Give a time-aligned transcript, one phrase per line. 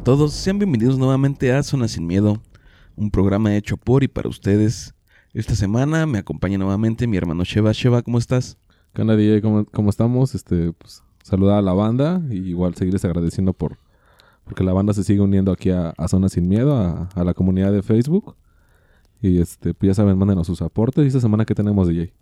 [0.00, 2.40] A todos, sean bienvenidos nuevamente a Zona Sin Miedo,
[2.96, 4.94] un programa hecho por y para ustedes.
[5.34, 7.72] Esta semana me acompaña nuevamente mi hermano Sheva.
[7.72, 8.56] Sheva, ¿cómo estás?
[8.94, 9.42] ¿Qué onda, DJ?
[9.42, 10.34] ¿Cómo, cómo estamos?
[10.34, 13.76] Este, pues, saludar a la banda y igual seguirles agradeciendo por
[14.44, 17.34] porque la banda se sigue uniendo aquí a, a Zona Sin Miedo, a, a la
[17.34, 18.36] comunidad de Facebook.
[19.20, 21.04] Y este, pues ya saben, mándenos sus aportes.
[21.04, 22.14] ¿Y esta semana qué tenemos, DJ?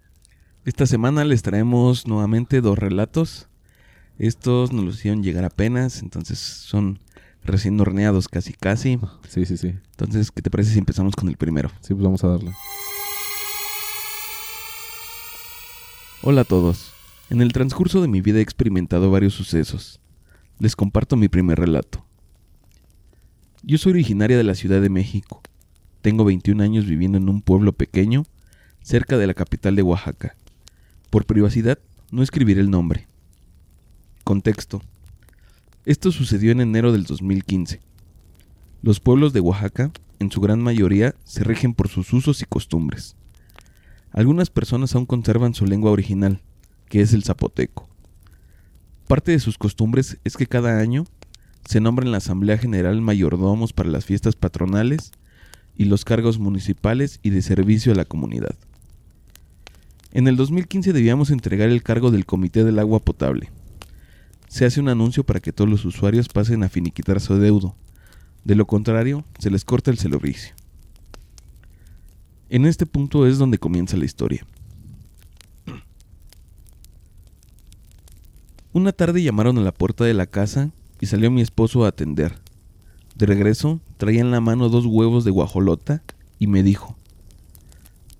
[0.64, 3.48] Esta semana les traemos nuevamente dos relatos.
[4.18, 6.98] Estos nos los hicieron llegar apenas, entonces son
[7.44, 8.98] recién horneados casi casi.
[9.28, 9.74] Sí, sí, sí.
[9.90, 11.70] Entonces, ¿qué te parece si empezamos con el primero?
[11.80, 12.52] Sí, pues vamos a darle.
[16.22, 16.92] Hola a todos.
[17.30, 20.00] En el transcurso de mi vida he experimentado varios sucesos.
[20.58, 22.04] Les comparto mi primer relato.
[23.62, 25.42] Yo soy originaria de la Ciudad de México.
[26.00, 28.24] Tengo 21 años viviendo en un pueblo pequeño,
[28.82, 30.36] cerca de la capital de Oaxaca.
[31.10, 31.78] Por privacidad,
[32.10, 33.06] no escribiré el nombre.
[34.24, 34.82] Contexto.
[35.88, 37.80] Esto sucedió en enero del 2015.
[38.82, 43.16] Los pueblos de Oaxaca, en su gran mayoría, se rigen por sus usos y costumbres.
[44.10, 46.42] Algunas personas aún conservan su lengua original,
[46.90, 47.88] que es el zapoteco.
[49.06, 51.06] Parte de sus costumbres es que cada año
[51.64, 55.12] se nombra en la Asamblea General mayordomos para las fiestas patronales
[55.74, 58.56] y los cargos municipales y de servicio a la comunidad.
[60.12, 63.50] En el 2015 debíamos entregar el cargo del Comité del Agua Potable.
[64.48, 67.76] Se hace un anuncio para que todos los usuarios pasen a finiquitar su deudo.
[68.44, 70.54] De lo contrario, se les corta el servicio.
[72.48, 74.46] En este punto es donde comienza la historia.
[78.72, 82.38] Una tarde llamaron a la puerta de la casa y salió mi esposo a atender.
[83.16, 86.02] De regreso, traía en la mano dos huevos de guajolota
[86.38, 86.96] y me dijo,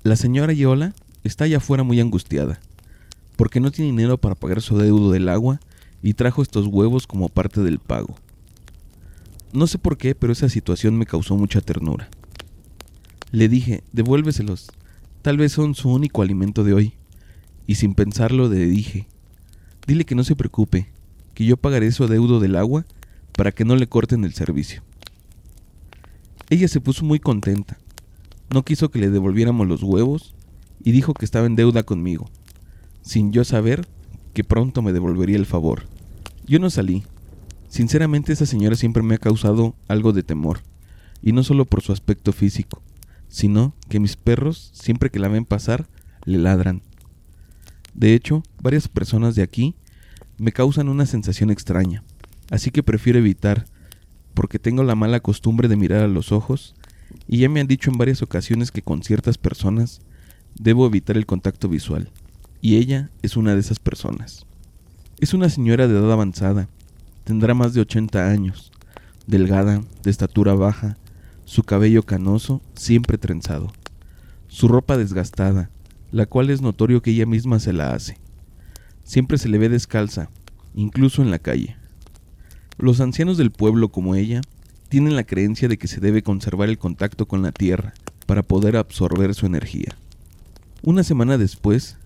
[0.02, 0.94] La señora Yola
[1.24, 2.60] está allá afuera muy angustiada,
[3.36, 5.60] porque no tiene dinero para pagar su deudo del agua
[6.02, 8.16] y trajo estos huevos como parte del pago.
[9.52, 12.08] No sé por qué, pero esa situación me causó mucha ternura.
[13.30, 14.70] Le dije, devuélveselos,
[15.22, 16.94] tal vez son su único alimento de hoy.
[17.66, 19.08] Y sin pensarlo le dije,
[19.86, 20.90] dile que no se preocupe,
[21.34, 22.86] que yo pagaré su adeudo del agua
[23.32, 24.82] para que no le corten el servicio.
[26.50, 27.78] Ella se puso muy contenta.
[28.50, 30.34] No quiso que le devolviéramos los huevos
[30.82, 32.30] y dijo que estaba en deuda conmigo,
[33.02, 33.86] sin yo saber
[34.32, 35.84] que pronto me devolvería el favor.
[36.46, 37.04] Yo no salí.
[37.68, 40.60] Sinceramente esa señora siempre me ha causado algo de temor,
[41.22, 42.82] y no solo por su aspecto físico,
[43.28, 45.86] sino que mis perros, siempre que la ven pasar,
[46.24, 46.82] le ladran.
[47.94, 49.74] De hecho, varias personas de aquí
[50.38, 52.04] me causan una sensación extraña,
[52.50, 53.66] así que prefiero evitar,
[54.34, 56.74] porque tengo la mala costumbre de mirar a los ojos,
[57.26, 60.00] y ya me han dicho en varias ocasiones que con ciertas personas
[60.54, 62.10] debo evitar el contacto visual,
[62.60, 64.46] y ella es una de esas personas.
[65.20, 66.68] Es una señora de edad avanzada,
[67.24, 68.72] tendrá más de 80 años,
[69.26, 70.96] delgada, de estatura baja,
[71.44, 73.72] su cabello canoso, siempre trenzado,
[74.48, 75.70] su ropa desgastada,
[76.10, 78.18] la cual es notorio que ella misma se la hace.
[79.04, 80.30] Siempre se le ve descalza,
[80.74, 81.76] incluso en la calle.
[82.76, 84.40] Los ancianos del pueblo como ella
[84.88, 87.92] tienen la creencia de que se debe conservar el contacto con la tierra
[88.26, 89.96] para poder absorber su energía.
[90.82, 91.96] Una semana después,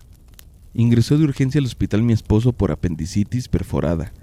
[0.73, 4.13] ingresó de urgencia al hospital mi esposo por apendicitis perforada,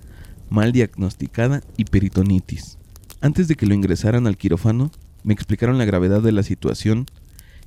[0.48, 2.78] mal diagnosticada y peritonitis.
[3.20, 4.90] Antes de que lo ingresaran al quirófano,
[5.22, 7.06] me explicaron la gravedad de la situación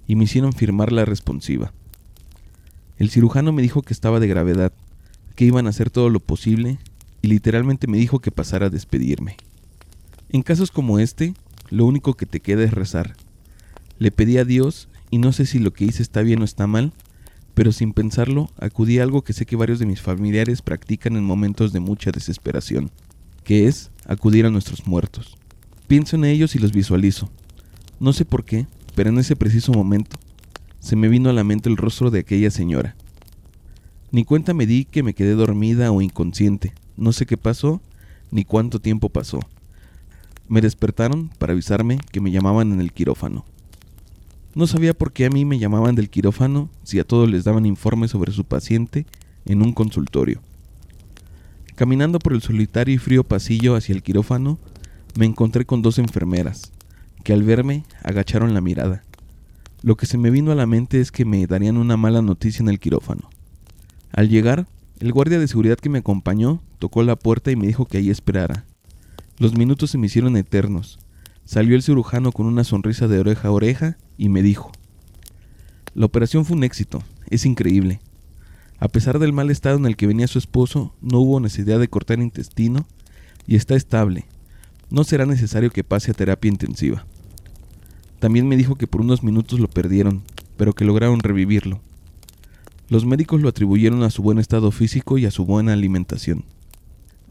[0.07, 1.73] y me hicieron firmar la responsiva.
[2.97, 4.73] El cirujano me dijo que estaba de gravedad
[5.35, 6.77] que iban a hacer todo lo posible
[7.21, 9.38] y literalmente me dijo que pasara a despedirme.
[10.29, 11.33] En casos como este,
[11.69, 13.15] lo único que te queda es rezar.
[13.97, 16.67] Le pedí a Dios y no sé si lo que hice está bien o está
[16.67, 16.94] mal,
[17.53, 21.23] pero sin pensarlo acudí a algo que sé que varios de mis familiares practican en
[21.23, 22.91] momentos de mucha desesperación,
[23.44, 25.38] que es acudir a nuestros muertos.
[25.88, 27.29] Pienso en ellos y los visualizo.
[28.00, 30.17] No sé por qué, pero en ese preciso momento
[30.79, 32.95] se me vino a la mente el rostro de aquella señora,
[34.13, 36.75] ni cuenta me di que me quedé dormida o inconsciente.
[36.97, 37.81] No sé qué pasó,
[38.29, 39.39] ni cuánto tiempo pasó.
[40.47, 43.44] Me despertaron para avisarme que me llamaban en el quirófano.
[44.55, 47.65] No sabía por qué a mí me llamaban del quirófano si a todos les daban
[47.65, 49.07] informes sobre su paciente
[49.45, 50.41] en un consultorio.
[51.75, 54.59] Caminando por el solitario y frío pasillo hacia el quirófano,
[55.17, 56.71] me encontré con dos enfermeras,
[57.23, 59.03] que al verme agacharon la mirada.
[59.81, 62.61] Lo que se me vino a la mente es que me darían una mala noticia
[62.61, 63.29] en el quirófano.
[64.11, 64.67] Al llegar,
[65.00, 68.11] el guardia de seguridad que me acompañó tocó la puerta y me dijo que ahí
[68.11, 68.65] esperara.
[69.39, 71.00] Los minutos se me hicieron eternos.
[71.45, 74.72] Salió el cirujano con una sonrisa de oreja a oreja y me dijo,
[75.94, 78.00] La operación fue un éxito, es increíble.
[78.80, 81.88] A pesar del mal estado en el que venía su esposo, no hubo necesidad de
[81.88, 82.86] cortar intestino
[83.48, 84.25] y está estable.
[84.90, 87.06] no será necesario que pase a terapia intensiva.
[88.19, 90.22] También me dijo que por unos minutos lo perdieron,
[90.56, 91.81] pero que lograron revivirlo.
[92.89, 96.46] Los médicos lo atribuyeron a su buen estado físico y a su buena alimentación.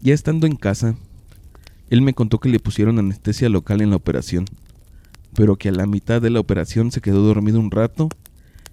[0.01, 0.95] Ya estando en casa,
[1.93, 4.45] él me contó que le pusieron anestesia local en la operación,
[5.35, 8.09] pero que a la mitad de la operación se quedó dormido un rato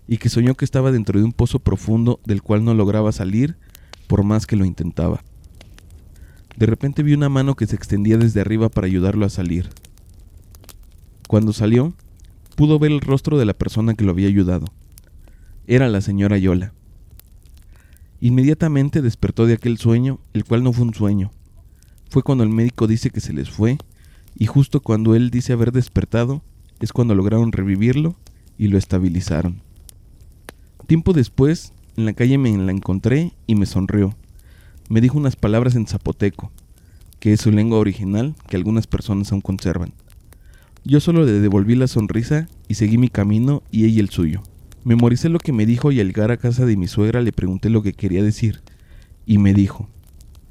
[0.08, 3.58] y que soñó que estaba dentro de un pozo profundo del cual no lograba salir
[4.06, 5.22] por más que lo intentaba.
[6.56, 9.68] De repente vi una mano que se extendía desde arriba para ayudarlo a salir.
[11.28, 11.92] Cuando salió,
[12.56, 14.64] pudo ver el rostro de la persona que lo había ayudado.
[15.66, 16.72] Era la señora Yola.
[18.22, 21.32] Inmediatamente despertó de aquel sueño, el cual no fue un sueño.
[22.10, 23.78] Fue cuando el médico dice que se les fue,
[24.36, 26.42] y justo cuando él dice haber despertado,
[26.80, 28.16] es cuando lograron revivirlo
[28.58, 29.62] y lo estabilizaron.
[30.88, 34.16] Tiempo después, en la calle me la encontré y me sonrió.
[34.88, 36.50] Me dijo unas palabras en zapoteco,
[37.20, 39.92] que es su lengua original que algunas personas aún conservan.
[40.82, 44.42] Yo solo le devolví la sonrisa y seguí mi camino y ella el suyo.
[44.82, 47.70] Memoricé lo que me dijo y al llegar a casa de mi suegra le pregunté
[47.70, 48.62] lo que quería decir.
[49.26, 49.88] Y me dijo,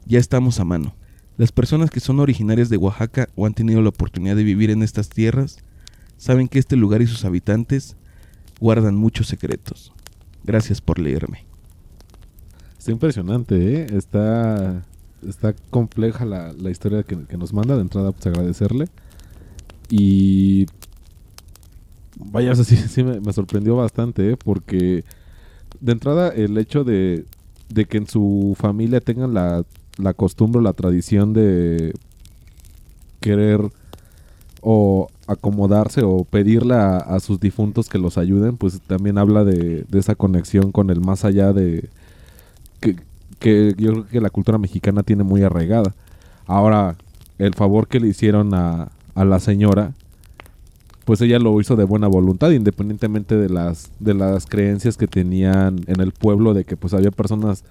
[0.05, 0.95] ya estamos a mano.
[1.39, 4.83] Las personas que son originarias de Oaxaca o han tenido la oportunidad de vivir en
[4.83, 5.59] estas tierras
[6.17, 7.95] saben que este lugar y sus habitantes
[8.59, 9.93] guardan muchos secretos.
[10.43, 11.45] Gracias por leerme.
[12.77, 13.87] Está impresionante, ¿eh?
[13.95, 14.85] Está,
[15.25, 17.77] está compleja la, historia que, nos manda.
[17.77, 18.89] De entrada, pues agradecerle.
[19.89, 20.65] Y.
[22.17, 24.35] Vaya, sí, sí me, sorprendió bastante, ¿eh?
[24.35, 25.05] Porque
[25.79, 27.23] de entrada, el hecho de,
[27.69, 29.63] de que en su familia tengan la,
[29.99, 31.93] la costumbre, la tradición de
[33.19, 33.61] querer
[34.61, 40.15] o acomodarse o pedirle a, sus difuntos que los ayuden, pues también habla de, esa
[40.15, 41.89] conexión con el más allá de
[42.79, 45.93] que, yo creo que la cultura mexicana tiene muy arraigada.
[46.45, 46.95] Ahora,
[47.37, 49.93] el favor que le hicieron a, a la señora,
[51.05, 55.81] pues ella lo hizo de buena voluntad, independientemente de las, de las creencias que tenían
[55.87, 57.63] en el pueblo, de que pues había personas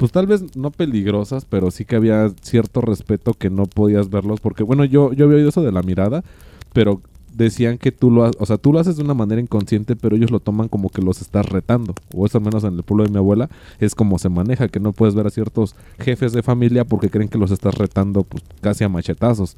[0.00, 4.40] pues tal vez no peligrosas, pero sí que había cierto respeto que no podías verlos
[4.40, 6.24] porque bueno, yo yo había oído eso de la mirada,
[6.72, 7.02] pero
[7.34, 10.30] decían que tú lo, o sea, tú lo haces de una manera inconsciente, pero ellos
[10.30, 11.94] lo toman como que los estás retando.
[12.14, 14.80] O eso al menos en el pueblo de mi abuela es como se maneja, que
[14.80, 18.42] no puedes ver a ciertos jefes de familia porque creen que los estás retando pues
[18.62, 19.54] casi a machetazos.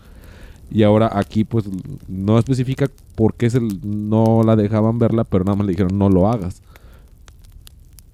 [0.73, 1.67] Y ahora aquí pues
[2.09, 3.49] no especifica por qué
[3.85, 6.63] no la dejaban verla, pero nada más le dijeron no lo hagas.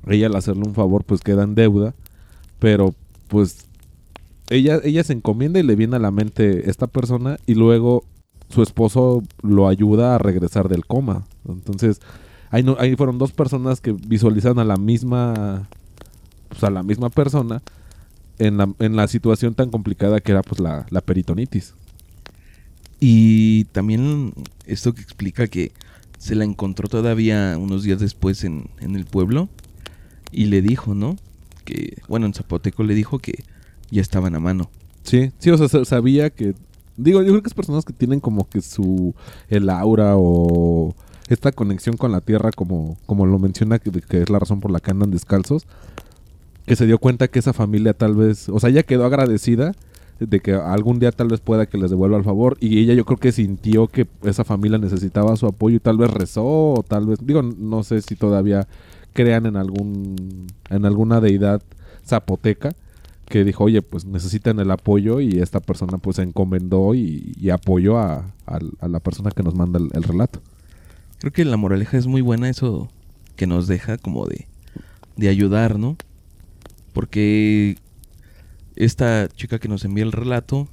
[0.07, 1.95] Ella al hacerle un favor pues queda en deuda
[2.59, 2.95] pero
[3.29, 3.67] pues
[4.51, 8.05] ella, ella se encomienda y le viene a la mente esta persona y luego
[8.49, 11.27] su esposo lo ayuda a regresar del coma.
[11.47, 12.01] Entonces,
[12.51, 15.69] ahí, no, ahí fueron dos personas que visualizan a la misma,
[16.49, 17.63] pues a la misma persona
[18.39, 21.75] en la, en la situación tan complicada que era pues la, la peritonitis.
[23.01, 24.33] Y también
[24.67, 25.73] esto que explica que
[26.19, 29.49] se la encontró todavía unos días después en, en el pueblo
[30.33, 31.17] y le dijo, ¿no?
[31.69, 33.45] Que, bueno, en Zapoteco le dijo que
[33.91, 34.71] ya estaban a mano.
[35.03, 36.55] Sí, sí, o sea, sabía que,
[36.97, 39.15] digo, yo creo que es personas que tienen como que su,
[39.51, 40.95] el aura o
[41.29, 44.81] esta conexión con la tierra, como, como lo menciona, que, es la razón por la
[44.81, 45.67] que andan descalzos,
[46.65, 49.73] que se dio cuenta que esa familia tal vez, o sea, ella quedó agradecida
[50.19, 53.05] de que algún día tal vez pueda que les devuelva el favor y ella yo
[53.05, 57.07] creo que sintió que esa familia necesitaba su apoyo y tal vez rezó o tal
[57.07, 58.67] vez digo no sé si todavía
[59.19, 61.61] crean en algún en alguna deidad
[62.07, 62.77] zapoteca
[63.27, 67.99] que dijo, oye, pues necesitan el apoyo y esta persona pues se encomendó y, apoyó
[67.99, 68.33] a,
[68.81, 70.41] la persona que nos manda el, relato.
[71.19, 72.89] Creo que la moraleja es muy buena eso
[73.35, 74.47] que nos deja como de,
[75.17, 75.97] de ayudar, ¿no?
[76.93, 77.77] Porque
[78.77, 80.69] esta chica que nos envía el relato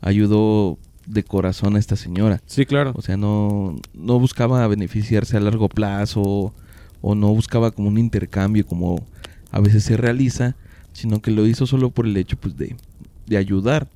[0.00, 2.40] ayudó de corazón a esta señora.
[2.46, 2.94] Sí, claro.
[2.96, 6.54] O sea, no, no buscaba beneficiarse a largo plazo
[7.02, 9.04] o no buscaba como un intercambio como
[9.50, 10.56] a veces se realiza,
[10.92, 12.76] sino que lo hizo solo por el hecho pues de,
[13.26, 13.88] de ayudar.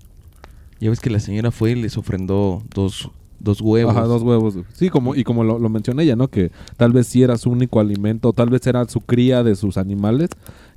[0.81, 3.11] Ya ves que la señora fue y les ofrendó dos,
[3.41, 3.97] dos huevos.
[3.97, 4.59] Ajá, dos huevos.
[4.75, 6.29] Sí, como, y como lo, lo mencioné ella, ¿no?
[6.29, 9.79] Que tal vez sí era su único alimento, tal vez era su cría de sus
[9.79, 10.29] animales,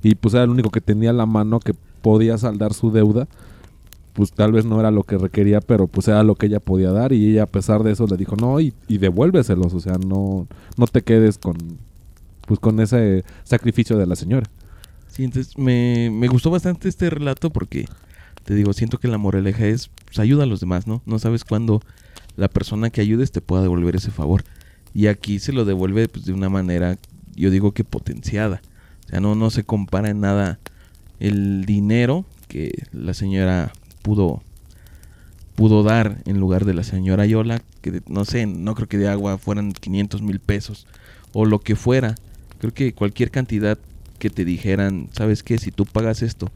[0.02, 3.28] y pues era el único que tenía la mano que podía saldar su deuda.
[4.14, 6.90] Pues tal vez no era lo que requería, pero pues era lo que ella podía
[6.90, 9.98] dar, y ella a pesar de eso le dijo, no, y, y devuélveselos, o sea,
[9.98, 10.46] no,
[10.76, 11.56] no te quedes con,
[12.50, 14.50] pues con ese sacrificio de la señora.
[15.06, 17.86] Sí, entonces me, me gustó bastante este relato porque,
[18.42, 21.00] te digo, siento que la moraleja es, pues ayuda a los demás, ¿no?
[21.06, 21.80] No sabes cuándo
[22.34, 24.42] la persona que ayudes te pueda devolver ese favor.
[24.92, 26.98] Y aquí se lo devuelve pues, de una manera,
[27.36, 28.62] yo digo que potenciada.
[29.06, 30.58] O sea, no, no se compara en nada
[31.20, 34.42] el dinero que la señora pudo
[35.54, 39.08] pudo dar en lugar de la señora Yola, que no sé, no creo que de
[39.08, 40.88] agua fueran 500 mil pesos
[41.32, 42.16] o lo que fuera.
[42.60, 43.78] Creo que cualquier cantidad
[44.18, 45.58] que te dijeran, ¿sabes qué?
[45.58, 46.50] Si tú pagas esto,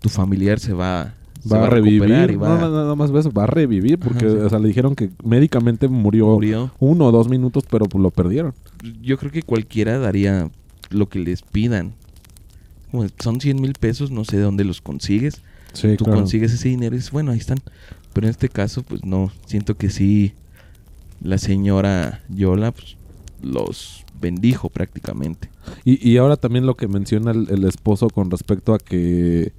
[0.00, 2.30] tu familiar se va, se Va, a revivir.
[2.30, 4.40] y va No, no, nada más eso, va a revivir porque Ajá, sí.
[4.42, 6.72] o sea, le dijeron que médicamente murió, murió.
[6.78, 8.54] uno o dos minutos, pero pues, lo perdieron.
[9.02, 10.50] Yo creo que cualquiera daría
[10.88, 11.92] lo que les pidan.
[13.22, 15.42] Son 100 mil pesos, no sé de dónde los consigues.
[15.74, 17.58] Sí, tú consigues ese dinero y dices, bueno, ahí están.
[18.12, 20.32] Pero en este caso, pues no, siento que sí,
[21.22, 22.96] la señora Yola pues,
[23.42, 25.50] los bendijo prácticamente.
[25.84, 29.52] Y, y ahora también lo que menciona el, esposo con respecto a que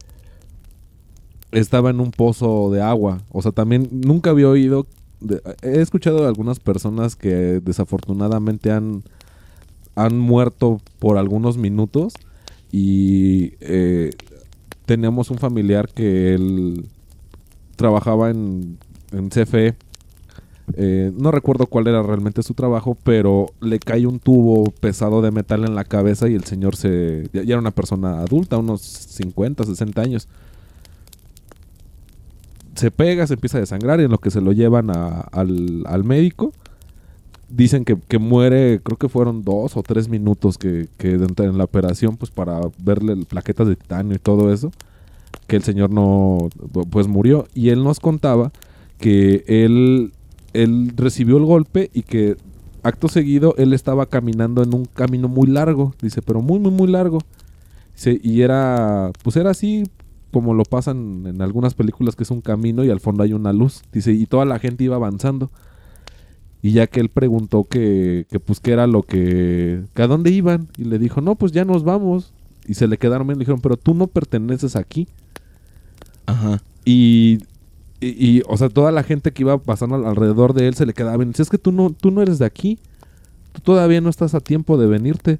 [1.52, 3.22] estaba en un pozo de agua.
[3.32, 4.88] O sea, también nunca había oído.
[5.62, 9.04] he escuchado de algunas personas que desafortunadamente han,
[9.96, 12.14] han muerto por algunos minutos.
[12.72, 14.12] Y eh,
[14.86, 16.86] teníamos un familiar que él
[17.76, 18.78] trabajaba en,
[19.12, 19.76] en CFE.
[20.74, 25.32] Eh, no recuerdo cuál era realmente su trabajo, pero le cae un tubo pesado de
[25.32, 27.30] metal en la cabeza y el señor se...
[27.34, 30.28] Ya, era una persona adulta, unos 50, 60 años.
[32.76, 36.04] Se pega, se empieza a desangrar y en lo que se lo llevan al, al
[36.04, 36.54] médico,
[37.52, 41.64] dicen que, que muere, creo que fueron dos o tres minutos que, que en la
[41.64, 44.72] operación, pues para verle plaquetas de titanio y todo eso,
[45.48, 46.50] que el señor no,
[46.90, 47.48] pues murió.
[47.54, 48.52] Y él nos contaba
[48.98, 50.14] que él,
[50.54, 52.38] él recibió el golpe y que
[52.84, 56.88] acto seguido él estaba caminando en un camino muy largo, dice, pero muy, muy, muy
[56.88, 57.20] largo.
[57.94, 59.84] Dice, y era, pues era así
[60.32, 63.54] como lo pasan en algunas películas, que es un camino y al fondo hay una
[63.54, 63.84] luz.
[63.92, 65.52] Dice, y toda la gente iba avanzando.
[66.62, 70.32] Y ya que él preguntó que, que pues qué era lo que, que a dónde
[70.32, 72.34] iban, y le dijo, no, pues ya nos vamos.
[72.68, 75.08] Y se le quedaron bien, le dijeron, pero tú no perteneces aquí.
[76.28, 76.62] Ajá.
[76.86, 77.40] Y,
[78.08, 80.94] y, o sea, toda la gente que iba pasando al- alrededor de él se le
[80.94, 81.30] quedaba bien.
[81.30, 82.80] Dice, es que tú no, tú no eres de aquí.
[83.54, 85.40] Tú todavía no estás a tiempo de venirte.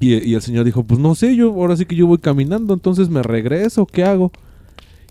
[0.00, 2.72] Y, y el señor dijo, pues no sé, yo ahora sí que yo voy caminando,
[2.72, 4.30] entonces me regreso, ¿qué hago?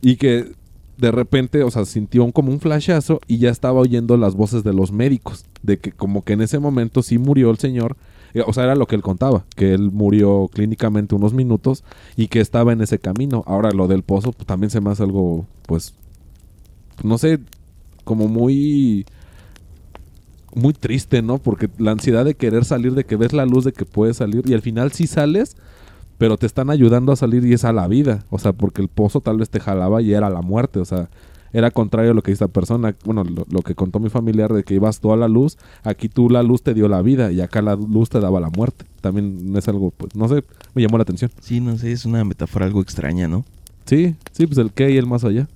[0.01, 0.53] Y que
[0.97, 4.63] de repente, o sea, sintió un, como un flashazo y ya estaba oyendo las voces
[4.63, 5.45] de los médicos.
[5.61, 7.97] De que como que en ese momento sí murió el señor.
[8.33, 11.83] Eh, O sea, era lo que él contaba, que él murió clínicamente unos minutos
[12.15, 13.43] y que estaba en ese camino.
[13.45, 15.93] Ahora lo del pozo pues, también se me hace algo, pues,
[17.03, 17.39] no sé,
[18.03, 19.05] como muy
[20.55, 21.37] muy triste, ¿no?
[21.37, 24.43] Porque la ansiedad de querer salir, de que ves la luz de que puedes salir
[24.49, 25.55] y al final sí sales,
[26.17, 28.87] pero te están ayudando a salir y es a la vida, o sea, porque el
[28.87, 31.09] pozo tal vez te jalaba y era la muerte, o sea,
[31.53, 34.53] era contrario a lo que dice esta persona, bueno, lo, lo que contó mi familiar
[34.53, 37.31] de que ibas tú a la luz, aquí tú la luz te dio la vida
[37.31, 38.85] y acá la luz te daba la muerte.
[39.01, 41.31] También es algo, pues, no sé, me llamó la atención.
[41.39, 43.45] Sí, no sé, es una metáfora algo extraña, ¿no?
[43.85, 45.47] Sí, sí, pues el qué y el más allá.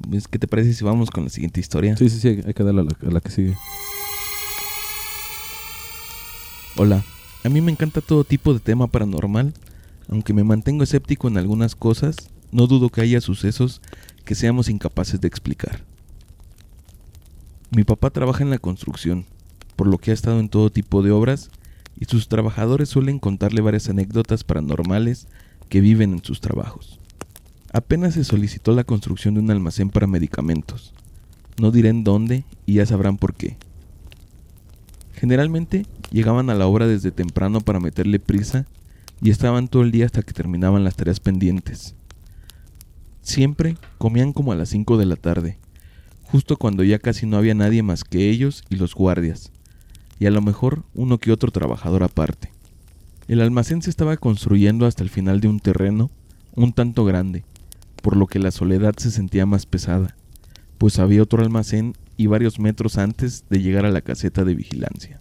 [0.00, 1.96] Pues, ¿Qué te parece si vamos con la siguiente historia?
[1.96, 3.56] Sí, sí, sí, hay que darle a la, a la que sigue.
[6.76, 7.04] Hola,
[7.44, 9.52] a mí me encanta todo tipo de tema paranormal,
[10.08, 12.16] aunque me mantengo escéptico en algunas cosas,
[12.52, 13.80] no dudo que haya sucesos
[14.24, 15.82] que seamos incapaces de explicar.
[17.70, 19.26] Mi papá trabaja en la construcción,
[19.76, 21.50] por lo que ha estado en todo tipo de obras,
[21.98, 25.26] y sus trabajadores suelen contarle varias anécdotas paranormales
[25.68, 27.00] que viven en sus trabajos.
[27.72, 30.94] Apenas se solicitó la construcción de un almacén para medicamentos.
[31.60, 33.56] No diré en dónde y ya sabrán por qué.
[35.12, 38.66] Generalmente llegaban a la obra desde temprano para meterle prisa
[39.20, 41.94] y estaban todo el día hasta que terminaban las tareas pendientes.
[43.22, 45.58] Siempre comían como a las 5 de la tarde,
[46.22, 49.50] justo cuando ya casi no había nadie más que ellos y los guardias,
[50.18, 52.50] y a lo mejor uno que otro trabajador aparte.
[53.26, 56.10] El almacén se estaba construyendo hasta el final de un terreno
[56.54, 57.44] un tanto grande,
[58.02, 60.16] por lo que la soledad se sentía más pesada,
[60.78, 65.18] pues había otro almacén y varios metros antes de llegar a la caseta de vigilancia.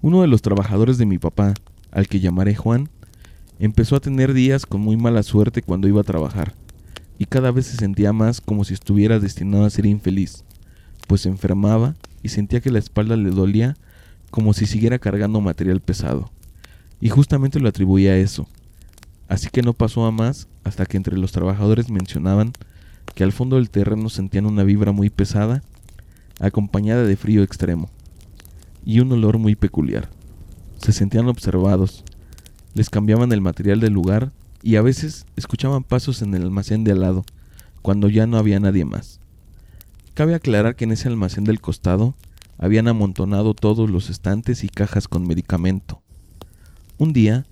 [0.00, 1.54] Uno de los trabajadores de mi papá,
[1.90, 2.88] al que llamaré Juan,
[3.58, 6.54] empezó a tener días con muy mala suerte cuando iba a trabajar,
[7.18, 10.44] y cada vez se sentía más como si estuviera destinado a ser infeliz,
[11.06, 13.76] pues se enfermaba y sentía que la espalda le dolía
[14.30, 16.30] como si siguiera cargando material pesado,
[17.00, 18.48] y justamente lo atribuía a eso.
[19.32, 22.52] Así que no pasó a más hasta que entre los trabajadores mencionaban
[23.14, 25.62] que al fondo del terreno sentían una vibra muy pesada,
[26.38, 27.88] acompañada de frío extremo,
[28.84, 30.10] y un olor muy peculiar.
[30.76, 32.04] Se sentían observados,
[32.74, 36.92] les cambiaban el material del lugar y a veces escuchaban pasos en el almacén de
[36.92, 37.24] al lado,
[37.80, 39.18] cuando ya no había nadie más.
[40.12, 42.14] Cabe aclarar que en ese almacén del costado
[42.58, 46.02] habían amontonado todos los estantes y cajas con medicamento.
[46.98, 47.46] Un día,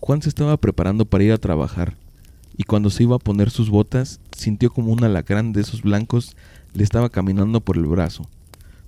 [0.00, 1.94] Juan se estaba preparando para ir a trabajar,
[2.56, 6.36] y cuando se iba a poner sus botas, sintió como un alacrán de esos blancos
[6.72, 8.26] le estaba caminando por el brazo,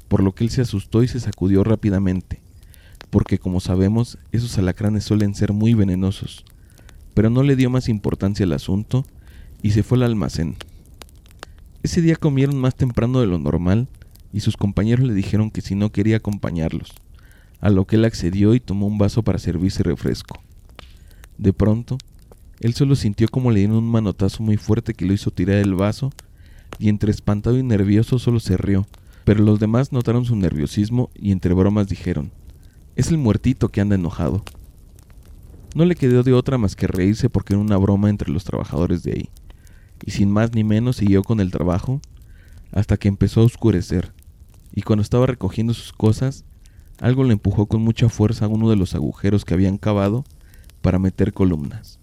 [0.09, 2.41] por lo que él se asustó y se sacudió rápidamente,
[3.11, 6.47] porque como sabemos, esos alacranes suelen ser muy venenosos,
[7.13, 9.05] pero no le dio más importancia al asunto
[9.61, 10.57] y se fue al almacén.
[11.83, 13.87] Ese día comieron más temprano de lo normal
[14.33, 16.95] y sus compañeros le dijeron que si no quería acompañarlos,
[17.61, 20.41] a lo que él accedió y tomó un vaso para servirse refresco.
[21.43, 21.99] De pronto,
[22.61, 25.75] él solo sintió como le dieron un manotazo muy fuerte que lo hizo tirar el
[25.75, 26.13] vaso
[26.79, 28.87] y entre espantado y nervioso solo se rió,
[29.25, 32.31] pero los demás notaron su nerviosismo y entre bromas dijeron,
[32.95, 34.45] es el muertito que anda enojado.
[35.75, 39.03] No le quedó de otra más que reírse porque era una broma entre los trabajadores
[39.03, 39.29] de ahí.
[40.07, 42.01] Y sin más ni menos siguió con el trabajo
[42.71, 44.13] hasta que empezó a oscurecer,
[44.73, 46.45] y cuando estaba recogiendo sus cosas,
[47.01, 50.25] algo le empujó con mucha fuerza a uno de los agujeros que habían cavado
[50.83, 51.99] para meter columnas.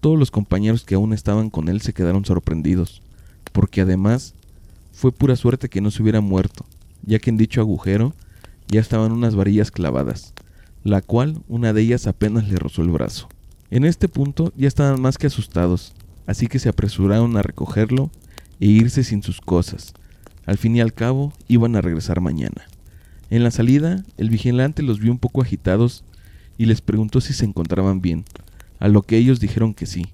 [0.00, 3.00] Todos los compañeros que aún estaban con él se quedaron sorprendidos,
[3.52, 4.34] porque además
[4.92, 6.66] fue pura suerte que no se hubiera muerto,
[7.02, 8.12] ya que en dicho agujero
[8.68, 10.34] ya estaban unas varillas clavadas,
[10.82, 13.28] la cual una de ellas apenas le rozó el brazo.
[13.70, 15.94] En este punto ya estaban más que asustados,
[16.26, 18.10] así que se apresuraron a recogerlo
[18.60, 19.94] e irse sin sus cosas.
[20.46, 22.66] Al fin y al cabo, iban a regresar mañana.
[23.30, 26.04] En la salida, el vigilante los vio un poco agitados
[26.58, 28.24] y les preguntó si se encontraban bien,
[28.78, 30.06] a lo que ellos dijeron que sí,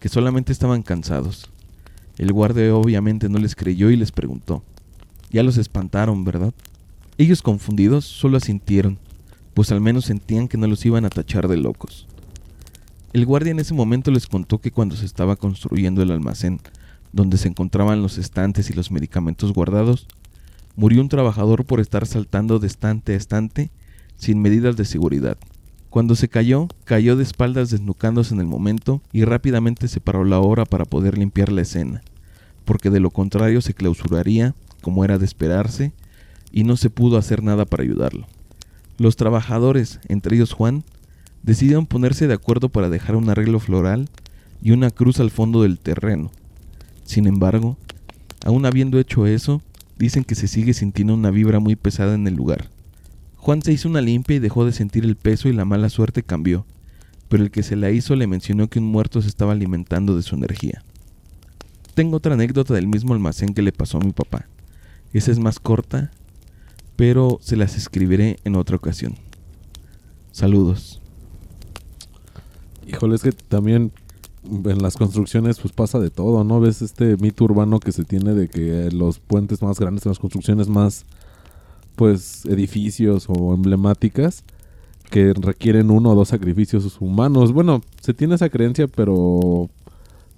[0.00, 1.50] que solamente estaban cansados.
[2.18, 4.62] El guardia obviamente no les creyó y les preguntó,
[5.30, 6.52] ya los espantaron, ¿verdad?
[7.18, 8.98] Ellos confundidos solo asintieron,
[9.54, 12.06] pues al menos sentían que no los iban a tachar de locos.
[13.12, 16.60] El guardia en ese momento les contó que cuando se estaba construyendo el almacén,
[17.12, 20.06] donde se encontraban los estantes y los medicamentos guardados,
[20.76, 23.70] murió un trabajador por estar saltando de estante a estante
[24.16, 25.36] sin medidas de seguridad.
[25.92, 30.40] Cuando se cayó, cayó de espaldas desnucándose en el momento y rápidamente se paró la
[30.40, 32.00] hora para poder limpiar la escena,
[32.64, 35.92] porque de lo contrario se clausuraría, como era de esperarse,
[36.50, 38.26] y no se pudo hacer nada para ayudarlo.
[38.96, 40.82] Los trabajadores, entre ellos Juan,
[41.42, 44.08] decidieron ponerse de acuerdo para dejar un arreglo floral
[44.62, 46.30] y una cruz al fondo del terreno.
[47.04, 47.76] Sin embargo,
[48.46, 49.60] aún habiendo hecho eso,
[49.98, 52.70] dicen que se sigue sintiendo una vibra muy pesada en el lugar.
[53.42, 56.22] Juan se hizo una limpia y dejó de sentir el peso y la mala suerte
[56.22, 56.64] cambió,
[57.28, 60.22] pero el que se la hizo le mencionó que un muerto se estaba alimentando de
[60.22, 60.84] su energía.
[61.94, 64.46] Tengo otra anécdota del mismo almacén que le pasó a mi papá.
[65.12, 66.12] Esa es más corta,
[66.94, 69.16] pero se las escribiré en otra ocasión.
[70.30, 71.02] Saludos.
[72.86, 73.90] Híjole, es que también
[74.44, 76.60] en las construcciones pues pasa de todo, ¿no?
[76.60, 80.68] Ves este mito urbano que se tiene de que los puentes más grandes, las construcciones
[80.68, 81.06] más,
[81.96, 84.44] pues, edificios o emblemáticas,
[85.10, 87.52] que requieren uno o dos sacrificios humanos.
[87.52, 89.68] Bueno, se tiene esa creencia, pero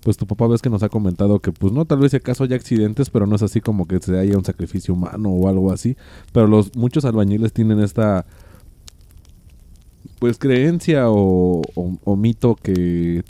[0.05, 2.45] pues tu papá ves que nos ha comentado que pues no, tal vez si acaso
[2.45, 5.73] haya accidentes, pero no es así como que se haya un sacrificio humano o algo
[5.73, 5.97] así.
[6.33, 8.27] Pero los muchos albañiles tienen esta
[10.19, 11.63] pues creencia o,
[12.17, 13.25] mito que,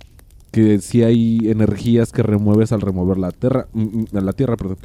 [0.50, 4.78] que si hay energías que remueves al remover la tierra, mm, mm, la tierra, perdón.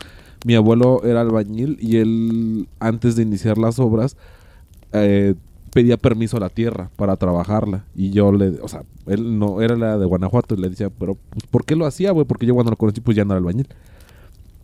[0.45, 4.15] Mi abuelo era albañil y él antes de iniciar las obras
[4.93, 5.35] eh,
[5.71, 9.75] pedía permiso a la tierra para trabajarla y yo le, o sea, él no era
[9.75, 12.25] la de Guanajuato y le decía, pero pues, ¿por qué lo hacía, güey?
[12.25, 13.67] Porque yo cuando lo conocí pues ya no era albañil.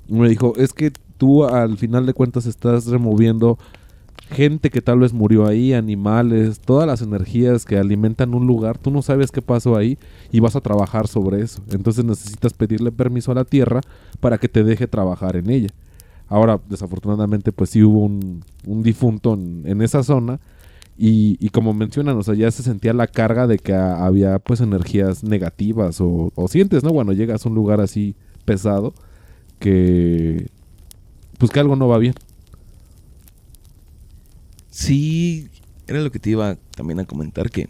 [0.08, 3.58] me dijo, es que tú al final de cuentas estás removiendo
[4.30, 8.92] gente que tal vez murió ahí, animales, todas las energías que alimentan un lugar, tú
[8.92, 9.98] no sabes qué pasó ahí
[10.32, 11.62] y vas a trabajar sobre eso.
[11.72, 13.82] Entonces necesitas pedirle permiso a la tierra
[14.20, 15.70] para que te deje trabajar en ella.
[16.28, 18.44] Ahora, desafortunadamente, pues sí hubo un,
[18.84, 20.40] difunto en, esa zona
[20.98, 25.24] y, como mencionan, o sea, ya se sentía la carga de que había pues energías
[25.24, 26.92] negativas o, o sientes, ¿no?
[26.92, 28.94] Bueno, llegas a un lugar así pesado
[29.60, 30.48] que
[31.38, 32.16] pues que algo no va bien.
[34.76, 35.48] Sí,
[35.88, 37.70] era lo que te iba también a comentar, que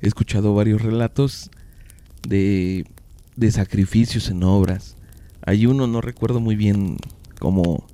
[0.00, 1.50] he escuchado varios relatos
[2.28, 2.86] de,
[3.34, 4.94] de sacrificios en obras.
[5.44, 6.96] Hay uno, no recuerdo muy bien
[7.40, 7.84] cómo,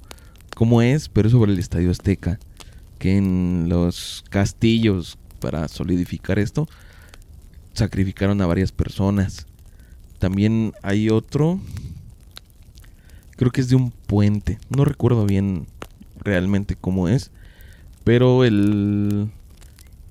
[0.55, 2.39] cómo es, pero es sobre el Estadio Azteca,
[2.99, 6.69] que en los castillos, para solidificar esto,
[7.73, 9.47] sacrificaron a varias personas.
[10.19, 11.59] También hay otro,
[13.37, 15.67] creo que es de un puente, no recuerdo bien
[16.19, 17.31] realmente cómo es,
[18.05, 19.31] pero el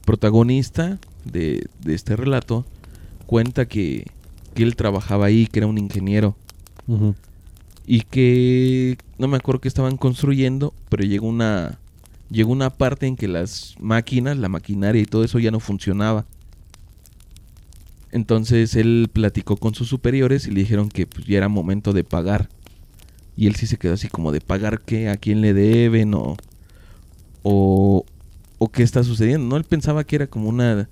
[0.05, 2.65] protagonista de, este relato
[3.25, 4.07] cuenta que,
[4.55, 6.35] él trabajaba ahí, que era un ingeniero.
[7.87, 11.79] Y que no me acuerdo que estaban construyendo, pero llegó una
[12.29, 16.25] llegó una parte en que las máquinas, la maquinaria y todo eso ya no funcionaba.
[18.11, 22.03] Entonces él platicó con sus superiores y le dijeron que pues, ya era momento de
[22.03, 22.49] pagar.
[23.35, 26.37] Y él sí se quedó así como de pagar qué, a quién le deben o,
[27.43, 28.05] o,
[28.57, 29.57] o qué está sucediendo, ¿no?
[29.57, 30.89] Él pensaba que era como una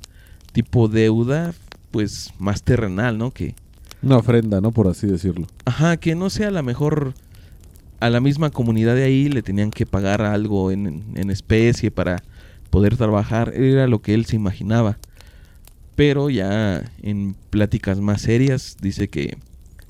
[0.51, 1.53] tipo deuda,
[1.91, 3.31] pues más terrenal, ¿no?
[3.31, 3.55] Que,
[4.03, 4.71] Una ofrenda, ¿no?
[4.71, 5.47] Por así decirlo.
[5.65, 7.13] ajá, que no sea a la mejor
[7.99, 12.23] a la misma comunidad de ahí le tenían que pagar algo en, en especie para
[12.71, 14.97] poder trabajar, era lo que él se imaginaba.
[15.95, 19.37] Pero ya en pláticas más serias dice que,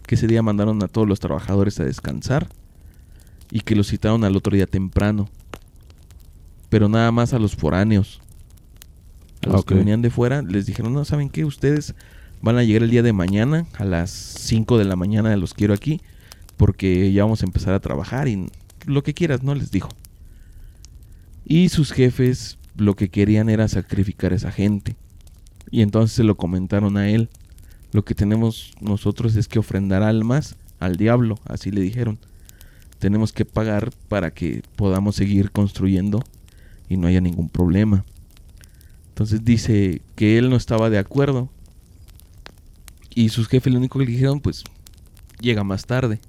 [0.06, 2.50] que ese día mandaron a todos los trabajadores a descansar
[3.50, 5.30] y que los citaron al otro día temprano.
[6.72, 8.22] Pero nada más a los foráneos.
[9.46, 11.44] A los que venían de fuera les dijeron, no, ¿saben qué?
[11.44, 11.96] Ustedes
[12.42, 15.74] van a llegar el día de mañana a las 5 de la mañana, los quiero
[15.74, 16.00] aquí,
[16.56, 18.50] porque ya vamos a empezar a trabajar y
[18.86, 19.54] lo que quieras, ¿no?
[19.54, 19.90] Les dijo.
[21.44, 24.96] Y sus jefes lo que querían era sacrificar a esa gente.
[25.72, 27.28] Y entonces se lo comentaron a él.
[27.92, 32.18] Lo que tenemos nosotros es que ofrendar almas al diablo, así le dijeron.
[32.98, 36.24] Tenemos que pagar para que podamos seguir construyendo
[36.92, 38.04] y no haya ningún problema.
[39.10, 41.50] Entonces dice que él no estaba de acuerdo.
[43.16, 44.64] Y sus jefes lo único que le dijeron, pues,
[45.40, 46.20] llega más tarde.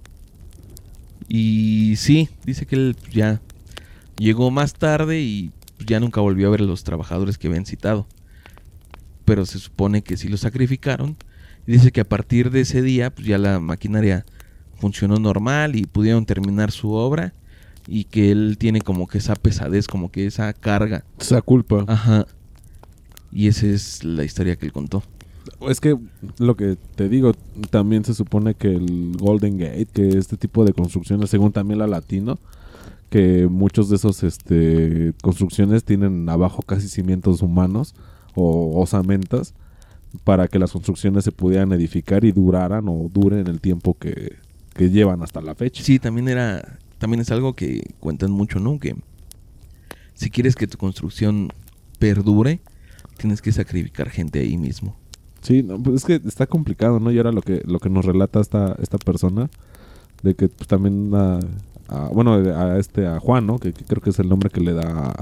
[1.28, 3.40] Y sí, dice que él ya
[4.18, 5.50] llegó más tarde y
[5.84, 8.06] ya nunca volvió a ver a los trabajadores que habían citado.
[9.24, 11.16] Pero se supone que sí lo sacrificaron.
[11.66, 14.24] Dice que a partir de ese día, pues ya la maquinaria
[14.76, 17.34] funcionó normal y pudieron terminar su obra.
[17.86, 21.04] Y que él tiene como que esa pesadez, como que esa carga.
[21.18, 21.84] Esa culpa.
[21.88, 22.26] Ajá.
[23.32, 25.02] Y esa es la historia que él contó.
[25.68, 25.96] Es que
[26.38, 27.32] lo que te digo,
[27.70, 31.86] también se supone que el Golden Gate, que este tipo de construcciones, según también la
[31.86, 32.38] Latino,
[33.10, 37.94] que muchos de esos este, construcciones tienen abajo casi cimientos humanos
[38.34, 39.54] o osamentas
[40.24, 44.36] para que las construcciones se pudieran edificar y duraran o duren el tiempo que,
[44.74, 45.82] que llevan hasta la fecha.
[45.82, 48.78] Sí, también era, también es algo que cuentan mucho, ¿no?
[48.78, 48.94] Que
[50.14, 51.48] si quieres que tu construcción
[51.98, 52.60] perdure,
[53.16, 54.94] tienes que sacrificar gente ahí mismo.
[55.40, 57.10] Sí, no, pues es que está complicado, ¿no?
[57.10, 59.50] Y ahora lo que, lo que nos relata esta, esta persona,
[60.22, 61.10] de que pues, también,
[62.12, 63.58] bueno, a este, a Juan, ¿no?
[63.58, 65.12] Que, que creo que es el nombre que le da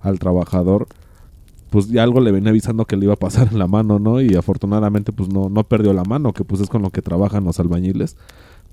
[0.00, 0.88] al trabajador,
[1.70, 4.20] pues ya algo le venía avisando que le iba a pasar en la mano, ¿no?
[4.20, 7.44] Y afortunadamente, pues no, no perdió la mano, que pues es con lo que trabajan
[7.44, 8.16] los albañiles.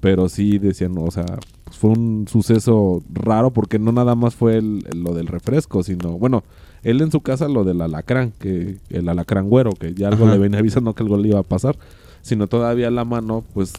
[0.02, 1.26] Pero sí decían, o sea,
[1.66, 5.84] pues fue un suceso raro porque no nada más fue el- el- lo del refresco,
[5.84, 6.44] sino, bueno,
[6.84, 10.34] él en su casa lo del alacrán, que el alacrán güero, que ya algo Ajá.
[10.36, 11.78] le venía avisando que algo le iba a pasar,
[12.22, 13.74] sino todavía la mano, pues,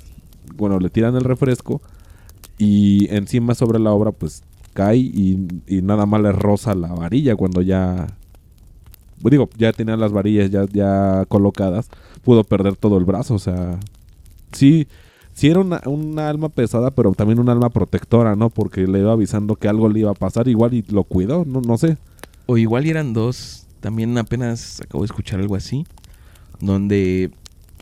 [0.56, 1.80] bueno, le tiran el refresco
[2.58, 4.42] y encima sobre la obra, pues,
[4.74, 8.06] cae y, y nada más le roza la varilla cuando ya,
[9.22, 11.88] digo, ya tenía las varillas ya, ya colocadas,
[12.22, 13.78] pudo perder todo el brazo, o sea,
[14.52, 14.86] sí,
[15.40, 18.50] sí era una, alma pesada, pero también un alma protectora, ¿no?
[18.50, 21.62] Porque le iba avisando que algo le iba a pasar, igual y lo cuidó, no,
[21.62, 21.96] no sé.
[22.44, 25.86] O igual eran dos, también apenas acabo de escuchar algo así,
[26.60, 27.30] donde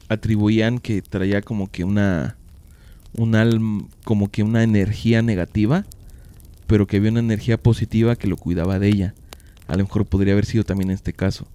[0.08, 2.36] atribuían que traía como que una,
[3.16, 5.84] un alma, como que una energía negativa,
[6.68, 9.14] pero que había una energía positiva que lo cuidaba de ella.
[9.66, 11.48] A lo mejor podría haber sido también este caso,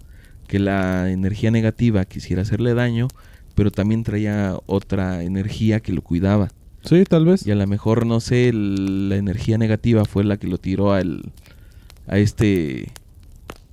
[0.48, 3.08] que la energía negativa quisiera hacerle daño,
[3.54, 6.48] pero también traía otra energía que lo cuidaba.
[6.82, 7.46] Sí, tal vez.
[7.46, 10.92] Y a lo mejor, no sé, el- la energía negativa fue la que lo tiró
[10.92, 11.22] al,
[12.06, 12.92] a este...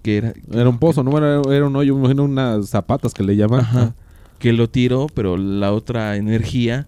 [0.02, 0.34] que era?
[0.52, 1.17] Era un pozo, ¿no?
[1.17, 3.62] Era, era un hoyo, imagino unas zapatas que le llaman.
[3.62, 3.96] Ajá.
[4.39, 6.88] Que lo tiró, pero la otra energía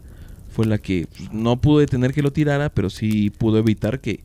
[0.50, 4.22] fue la que pues, no pudo detener que lo tirara, pero sí pudo evitar que,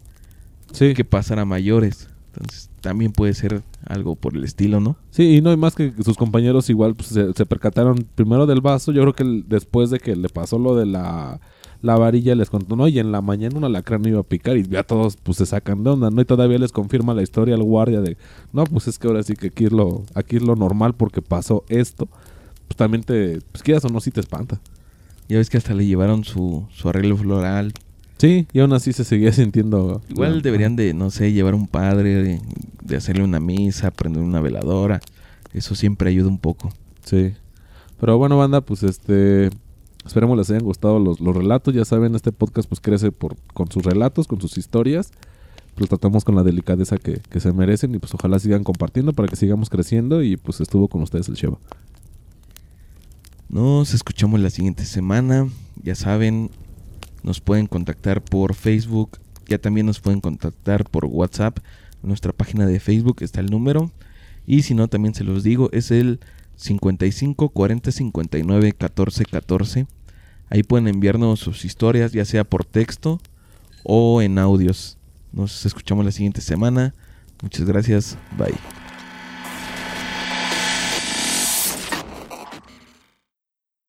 [0.72, 0.94] Sí.
[0.94, 2.08] que pasara a mayores.
[2.40, 4.96] Entonces, también puede ser algo por el estilo, ¿no?
[5.10, 8.60] Sí, y no hay más que sus compañeros igual pues, se, se percataron primero del
[8.60, 8.92] vaso.
[8.92, 11.40] Yo creo que después de que le pasó lo de la,
[11.82, 14.62] la varilla, les contó, no, y en la mañana un alacrán iba a picar y
[14.62, 16.20] ya todos pues se sacan de onda, ¿no?
[16.20, 18.16] Y todavía les confirma la historia al guardia de,
[18.52, 21.22] no, pues es que ahora sí que aquí es lo, aquí es lo normal porque
[21.22, 22.08] pasó esto.
[22.68, 24.60] Pues también te, pues quieras o no, sí te espanta.
[25.28, 27.72] Ya ves que hasta le llevaron su, su arreglo floral.
[28.18, 30.02] Sí, y aún así se seguía sintiendo...
[30.08, 32.40] Igual deberían de, no sé, llevar un padre,
[32.82, 35.00] de, hacerle una misa, prender una veladora.
[35.54, 36.70] Eso siempre ayuda un poco.
[37.04, 37.34] Sí.
[38.00, 39.50] Pero bueno, banda, pues este.
[40.04, 41.74] Esperemos les hayan gustado los, los relatos.
[41.74, 45.10] Ya saben, este podcast pues crece por, con sus relatos, con sus historias.
[45.76, 49.28] Los tratamos con la delicadeza que, que se merecen y pues ojalá sigan compartiendo para
[49.28, 50.22] que sigamos creciendo.
[50.22, 51.58] Y pues estuvo con ustedes el Sheva.
[53.48, 55.48] Nos escuchamos la siguiente semana.
[55.82, 56.50] Ya saben,
[57.22, 59.18] nos pueden contactar por Facebook.
[59.46, 61.58] Ya también nos pueden contactar por WhatsApp.
[62.02, 63.90] Nuestra página de Facebook está el número.
[64.46, 66.20] Y si no, también se los digo, es el
[66.56, 69.86] 55 40 59 14 14.
[70.50, 73.20] Ahí pueden enviarnos sus historias, ya sea por texto
[73.84, 74.96] o en audios.
[75.32, 76.94] Nos escuchamos la siguiente semana.
[77.42, 78.16] Muchas gracias.
[78.36, 78.77] Bye.